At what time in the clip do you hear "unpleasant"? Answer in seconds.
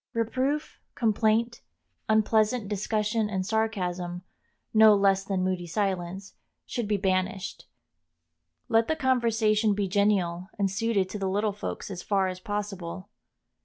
2.09-2.67